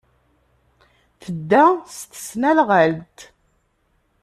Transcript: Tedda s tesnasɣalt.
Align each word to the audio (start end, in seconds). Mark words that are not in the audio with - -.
Tedda 1.21 1.63
s 1.95 1.97
tesnasɣalt. 2.11 3.17